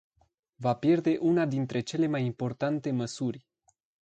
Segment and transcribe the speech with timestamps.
[0.67, 3.47] Va pierde una dintre cele mai importante măsuri.